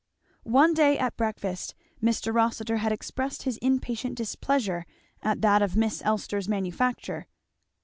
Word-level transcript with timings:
One 0.49 0.73
day 0.73 0.97
at 0.97 1.15
breakfast 1.15 1.75
Mr. 2.01 2.33
Rossitur 2.33 2.77
had 2.77 2.91
expressed 2.91 3.43
his 3.43 3.57
impatient 3.57 4.15
displeasure 4.15 4.87
at 5.21 5.41
that 5.43 5.61
of 5.61 5.75
Miss 5.77 6.01
Elster's 6.03 6.49
manufacture. 6.49 7.27